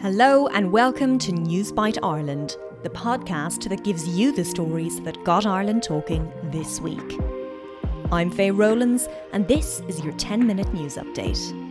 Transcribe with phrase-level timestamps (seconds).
[0.00, 5.46] Hello, and welcome to Newsbite Ireland, the podcast that gives you the stories that got
[5.46, 7.18] Ireland talking this week.
[8.12, 11.65] I'm Faye Rowlands, and this is your 10 minute news update.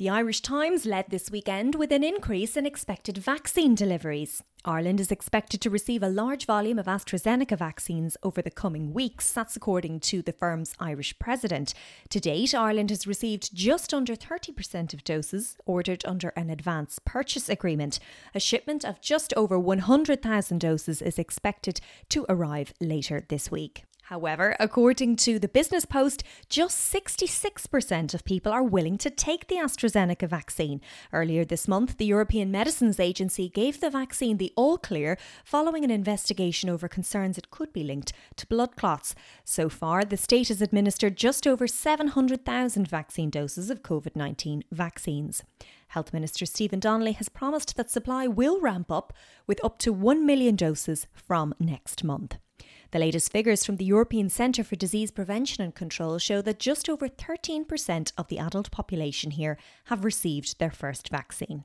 [0.00, 4.42] The Irish Times led this weekend with an increase in expected vaccine deliveries.
[4.64, 9.30] Ireland is expected to receive a large volume of AstraZeneca vaccines over the coming weeks.
[9.30, 11.74] That's according to the firm's Irish president.
[12.08, 17.50] To date, Ireland has received just under 30% of doses ordered under an advance purchase
[17.50, 18.00] agreement.
[18.34, 23.84] A shipment of just over 100,000 doses is expected to arrive later this week.
[24.10, 29.54] However, according to the Business Post, just 66% of people are willing to take the
[29.54, 30.80] AstraZeneca vaccine.
[31.12, 35.92] Earlier this month, the European Medicines Agency gave the vaccine the all clear following an
[35.92, 39.14] investigation over concerns it could be linked to blood clots.
[39.44, 45.44] So far, the state has administered just over 700,000 vaccine doses of COVID 19 vaccines.
[45.86, 49.12] Health Minister Stephen Donnelly has promised that supply will ramp up
[49.46, 52.38] with up to 1 million doses from next month.
[52.92, 56.88] The latest figures from the European Centre for Disease Prevention and Control show that just
[56.88, 61.64] over 13% of the adult population here have received their first vaccine.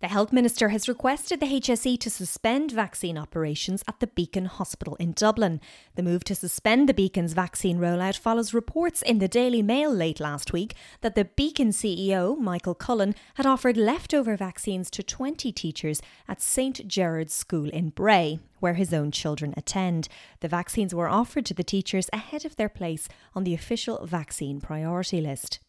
[0.00, 4.94] The Health Minister has requested the HSE to suspend vaccine operations at the Beacon Hospital
[4.94, 5.60] in Dublin.
[5.94, 10.18] The move to suspend the Beacon's vaccine rollout follows reports in the Daily Mail late
[10.18, 16.00] last week that the Beacon CEO, Michael Cullen, had offered leftover vaccines to 20 teachers
[16.26, 20.08] at St Gerard's School in Bray, where his own children attend.
[20.40, 24.62] The vaccines were offered to the teachers ahead of their place on the official vaccine
[24.62, 25.60] priority list.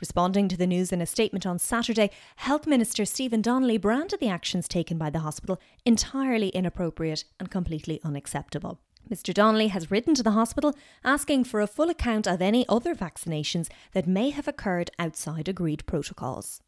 [0.00, 4.28] Responding to the news in a statement on Saturday, Health Minister Stephen Donnelly branded the
[4.28, 8.80] actions taken by the hospital entirely inappropriate and completely unacceptable.
[9.10, 9.32] Mr.
[9.34, 13.68] Donnelly has written to the hospital asking for a full account of any other vaccinations
[13.92, 16.60] that may have occurred outside agreed protocols.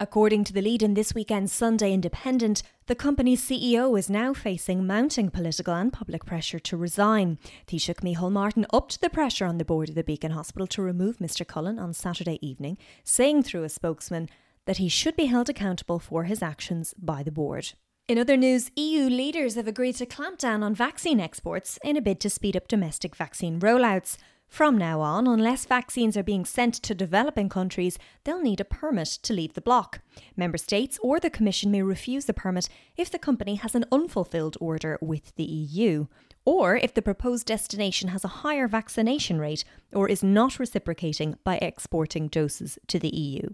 [0.00, 4.84] According to the lead in this weekend's Sunday Independent, the company's CEO is now facing
[4.84, 7.38] mounting political and public pressure to resign.
[7.68, 11.18] Taoiseach Micheál Martin upped the pressure on the board of the Beacon Hospital to remove
[11.18, 11.46] Mr.
[11.46, 14.28] Cullen on Saturday evening, saying through a spokesman
[14.64, 17.74] that he should be held accountable for his actions by the board.
[18.08, 22.02] In other news, EU leaders have agreed to clamp down on vaccine exports in a
[22.02, 24.16] bid to speed up domestic vaccine rollouts.
[24.48, 29.08] From now on, unless vaccines are being sent to developing countries, they'll need a permit
[29.08, 30.00] to leave the bloc.
[30.36, 34.56] Member states or the Commission may refuse the permit if the company has an unfulfilled
[34.60, 36.06] order with the EU,
[36.44, 41.56] or if the proposed destination has a higher vaccination rate or is not reciprocating by
[41.56, 43.48] exporting doses to the EU.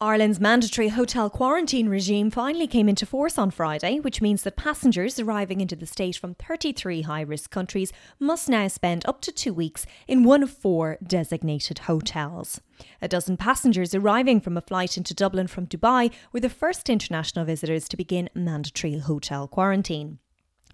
[0.00, 5.18] Ireland's mandatory hotel quarantine regime finally came into force on Friday, which means that passengers
[5.18, 9.52] arriving into the state from 33 high risk countries must now spend up to two
[9.52, 12.60] weeks in one of four designated hotels.
[13.02, 17.44] A dozen passengers arriving from a flight into Dublin from Dubai were the first international
[17.44, 20.20] visitors to begin mandatory hotel quarantine.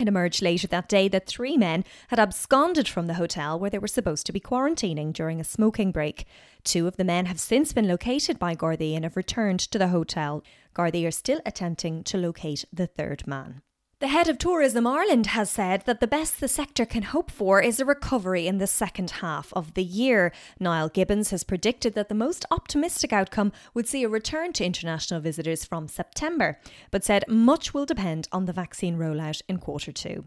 [0.00, 3.78] It emerged later that day that three men had absconded from the hotel where they
[3.78, 6.26] were supposed to be quarantining during a smoking break.
[6.64, 9.88] Two of the men have since been located by Gardaí and have returned to the
[9.88, 10.42] hotel.
[10.74, 13.62] Gardaí are still attempting to locate the third man.
[14.04, 17.62] The head of Tourism Ireland has said that the best the sector can hope for
[17.62, 20.30] is a recovery in the second half of the year.
[20.60, 25.20] Niall Gibbons has predicted that the most optimistic outcome would see a return to international
[25.20, 26.58] visitors from September,
[26.90, 30.26] but said much will depend on the vaccine rollout in quarter two.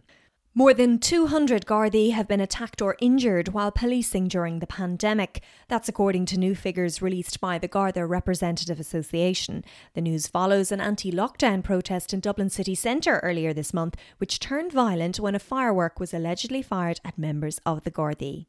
[0.54, 5.44] More than 200 Gardaí have been attacked or injured while policing during the pandemic.
[5.68, 9.64] That's according to new figures released by the Garda Representative Association.
[9.94, 14.40] The news follows an anti lockdown protest in Dublin city centre earlier this month, which
[14.40, 18.48] turned violent when a firework was allegedly fired at members of the Gardaí.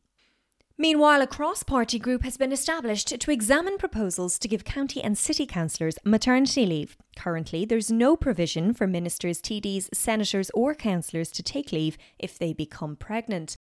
[0.81, 5.19] Meanwhile, a cross party group has been established to examine proposals to give county and
[5.19, 6.97] city councillors maternity leave.
[7.17, 12.53] Currently, there's no provision for ministers, TDs, senators, or councillors to take leave if they
[12.53, 13.57] become pregnant.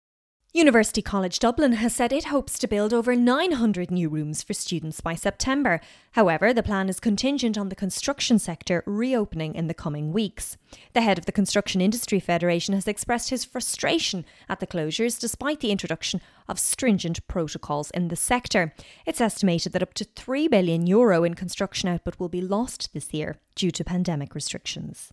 [0.52, 5.02] University College Dublin has said it hopes to build over 900 new rooms for students
[5.02, 5.82] by September.
[6.12, 10.56] However, the plan is contingent on the construction sector reopening in the coming weeks.
[10.94, 15.60] The head of the Construction Industry Federation has expressed his frustration at the closures despite
[15.60, 18.72] the introduction of stringent protocols in the sector.
[19.04, 23.12] It's estimated that up to 3 billion euro in construction output will be lost this
[23.12, 25.12] year due to pandemic restrictions.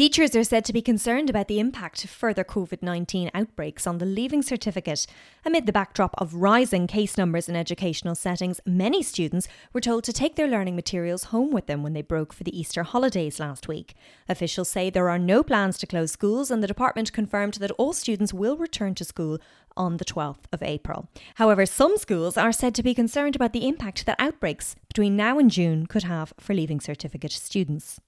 [0.00, 3.98] Teachers are said to be concerned about the impact of further COVID 19 outbreaks on
[3.98, 5.06] the Leaving Certificate.
[5.44, 10.12] Amid the backdrop of rising case numbers in educational settings, many students were told to
[10.14, 13.68] take their learning materials home with them when they broke for the Easter holidays last
[13.68, 13.94] week.
[14.26, 17.92] Officials say there are no plans to close schools, and the department confirmed that all
[17.92, 19.38] students will return to school
[19.76, 21.10] on the 12th of April.
[21.34, 25.38] However, some schools are said to be concerned about the impact that outbreaks between now
[25.38, 28.00] and June could have for Leaving Certificate students.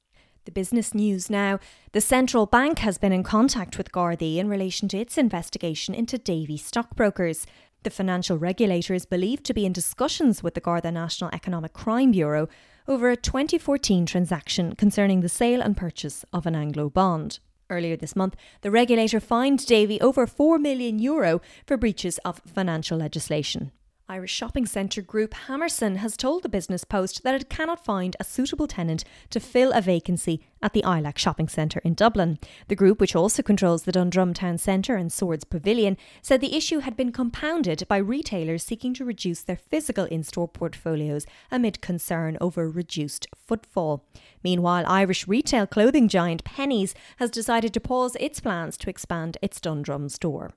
[0.44, 1.60] The business news now.
[1.92, 6.18] The central bank has been in contact with Gardaí in relation to its investigation into
[6.18, 7.46] Davy stockbrokers.
[7.84, 12.10] The financial regulator is believed to be in discussions with the Garda National Economic Crime
[12.10, 12.48] Bureau
[12.88, 17.38] over a 2014 transaction concerning the sale and purchase of an Anglo bond.
[17.70, 22.98] Earlier this month, the regulator fined Davy over 4 million euro for breaches of financial
[22.98, 23.70] legislation.
[24.08, 28.25] Irish shopping centre group Hammerson has told the Business Post that it cannot find a
[28.25, 32.38] suitable tenant to fill a vacancy at the Ilac shopping centre in Dublin.
[32.69, 36.81] The group, which also controls the Dundrum Town Centre and Swords Pavilion, said the issue
[36.81, 42.37] had been compounded by retailers seeking to reduce their physical in store portfolios amid concern
[42.40, 44.04] over reduced footfall.
[44.43, 49.60] Meanwhile, Irish retail clothing giant Penneys has decided to pause its plans to expand its
[49.60, 50.50] Dundrum store.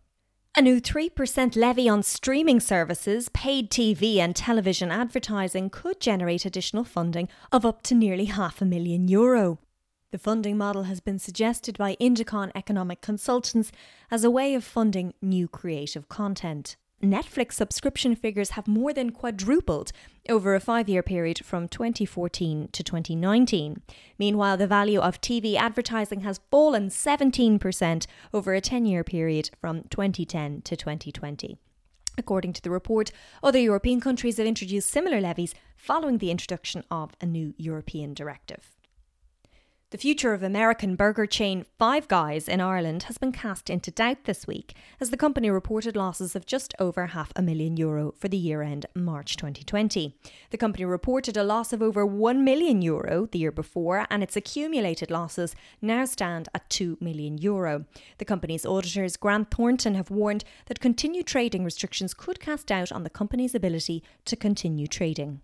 [0.57, 6.85] A new 3% levy on streaming services, paid TV, and television advertising could generate additional
[6.85, 9.59] funding of up to nearly half a million euro.
[10.13, 13.73] The funding model has been suggested by Indecon Economic Consultants
[14.09, 16.77] as a way of funding new creative content.
[17.03, 19.91] Netflix subscription figures have more than quadrupled
[20.29, 23.81] over a five year period from 2014 to 2019.
[24.17, 29.83] Meanwhile, the value of TV advertising has fallen 17% over a 10 year period from
[29.89, 31.57] 2010 to 2020.
[32.17, 33.11] According to the report,
[33.43, 38.74] other European countries have introduced similar levies following the introduction of a new European directive.
[39.91, 44.23] The future of American burger chain Five Guys in Ireland has been cast into doubt
[44.23, 48.27] this week as the company reported losses of just over half a million euro for
[48.27, 50.15] the year end March 2020.
[50.49, 54.35] The company reported a loss of over 1 million euro the year before, and its
[54.35, 57.85] accumulated losses now stand at 2 million euro.
[58.17, 63.03] The company's auditors, Grant Thornton, have warned that continued trading restrictions could cast doubt on
[63.03, 65.41] the company's ability to continue trading.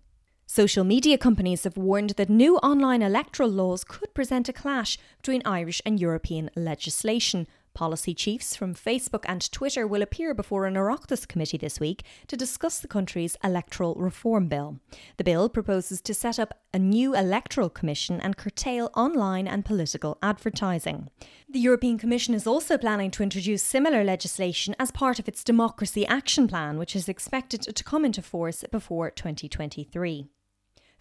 [0.54, 5.40] Social media companies have warned that new online electoral laws could present a clash between
[5.46, 7.46] Irish and European legislation.
[7.72, 12.36] Policy chiefs from Facebook and Twitter will appear before an Oireachtas committee this week to
[12.36, 14.78] discuss the country's electoral reform bill.
[15.16, 20.18] The bill proposes to set up a new electoral commission and curtail online and political
[20.22, 21.08] advertising.
[21.48, 26.06] The European Commission is also planning to introduce similar legislation as part of its Democracy
[26.06, 30.28] Action Plan, which is expected to come into force before 2023.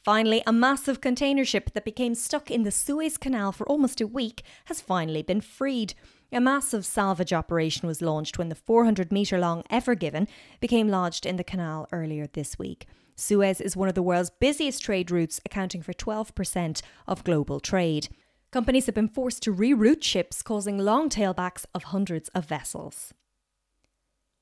[0.03, 4.07] Finally, a massive container ship that became stuck in the Suez Canal for almost a
[4.07, 5.93] week has finally been freed.
[6.31, 10.27] A massive salvage operation was launched when the 400 metre long Ever Given
[10.59, 12.87] became lodged in the canal earlier this week.
[13.15, 18.09] Suez is one of the world's busiest trade routes, accounting for 12% of global trade.
[18.51, 23.13] Companies have been forced to reroute ships, causing long tailbacks of hundreds of vessels.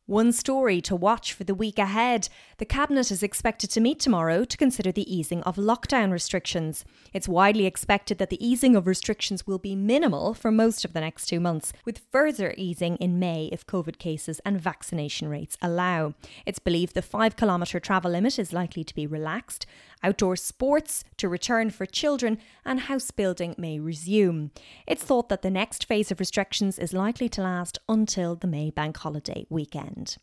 [0.10, 2.30] One story to watch for the week ahead.
[2.58, 6.84] The Cabinet is expected to meet tomorrow to consider the easing of lockdown restrictions.
[7.14, 11.02] It's widely expected that the easing of restrictions will be minimal for most of the
[11.02, 16.16] next two months, with further easing in May if COVID cases and vaccination rates allow.
[16.44, 19.68] It's believed the five kilometre travel limit is likely to be relaxed,
[20.04, 24.52] outdoor sports to return for children, and house building may resume.
[24.88, 28.70] It's thought that the next phase of restrictions is likely to last until the May
[28.70, 30.18] bank holiday weekend.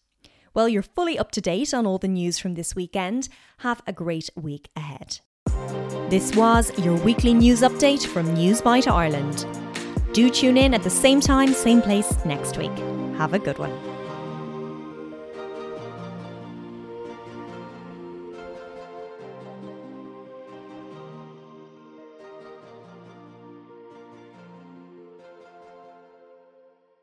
[0.55, 3.28] Well, you're fully up to date on all the news from this weekend.
[3.58, 5.20] Have a great week ahead.
[6.09, 9.47] This was your weekly news update from Newsbite Ireland.
[10.14, 12.76] Do tune in at the same time, same place next week.
[13.18, 13.96] Have a good one.